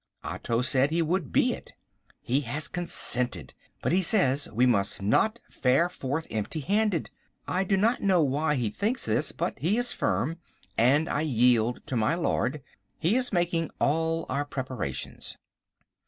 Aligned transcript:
Otto 0.23 0.63
said 0.63 0.89
he 0.89 1.03
would 1.03 1.31
be 1.31 1.53
it. 1.53 1.73
He 2.23 2.39
has 2.39 2.67
consented. 2.67 3.53
But 3.83 3.91
he 3.91 4.01
says 4.01 4.49
we 4.51 4.65
must 4.65 4.99
not 4.99 5.39
fare 5.47 5.89
forth 5.89 6.25
empty 6.31 6.61
handed. 6.61 7.11
I 7.47 7.63
do 7.63 7.77
not 7.77 8.01
know 8.01 8.23
why 8.23 8.55
he 8.55 8.71
thinks 8.71 9.05
this, 9.05 9.31
but 9.31 9.59
he 9.59 9.77
is 9.77 9.93
firm, 9.93 10.39
and 10.75 11.07
I 11.07 11.21
yield 11.21 11.85
to 11.85 11.95
my 11.95 12.15
lord. 12.15 12.63
He 12.97 13.15
is 13.15 13.31
making 13.31 13.69
all 13.79 14.25
our 14.27 14.43
preparations. 14.43 15.37